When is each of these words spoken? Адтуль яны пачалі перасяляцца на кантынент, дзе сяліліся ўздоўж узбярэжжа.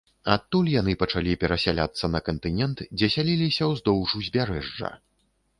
Адтуль 0.35 0.69
яны 0.75 0.95
пачалі 1.01 1.35
перасяляцца 1.43 2.05
на 2.15 2.21
кантынент, 2.29 2.77
дзе 2.97 3.11
сяліліся 3.17 3.63
ўздоўж 3.73 4.17
узбярэжжа. 4.23 4.89